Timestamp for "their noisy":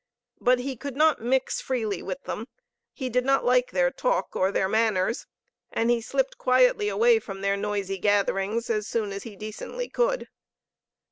7.41-7.99